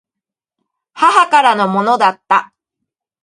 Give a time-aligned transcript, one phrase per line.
[0.95, 2.51] 母親からのものだった